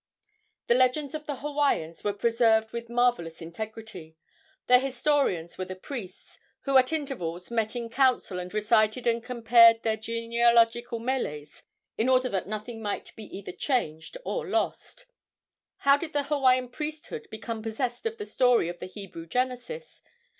The 0.65 0.73
legends 0.73 1.13
of 1.13 1.27
the 1.27 1.35
Hawaiians 1.35 2.03
were 2.03 2.11
preserved 2.11 2.71
with 2.71 2.89
marvellous 2.89 3.39
integrity. 3.39 4.17
Their 4.65 4.79
historians 4.79 5.59
were 5.59 5.65
the 5.65 5.75
priests, 5.75 6.39
who 6.61 6.75
at 6.79 6.91
intervals 6.91 7.51
met 7.51 7.75
in 7.75 7.87
council 7.87 8.39
and 8.39 8.51
recited 8.51 9.05
and 9.05 9.23
compared 9.23 9.83
their 9.83 9.97
genealogical 9.97 10.97
meles, 10.97 11.61
in 11.99 12.09
order 12.09 12.29
that 12.29 12.47
nothing 12.47 12.81
might 12.81 13.15
be 13.15 13.25
either 13.25 13.51
changed 13.51 14.17
or 14.25 14.47
lost. 14.47 15.05
How 15.77 15.97
did 15.97 16.13
the 16.13 16.23
Hawaiian 16.23 16.69
priesthood 16.69 17.27
become 17.29 17.61
possessed 17.61 18.07
of 18.07 18.17
the 18.17 18.25
story 18.25 18.69
of 18.69 18.79
the 18.79 18.87
Hebrew 18.87 19.27
genesis? 19.27 20.01